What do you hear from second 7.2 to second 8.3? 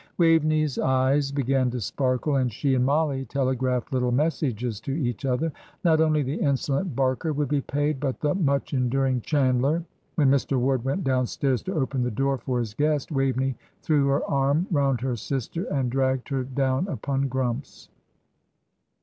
would be paid, but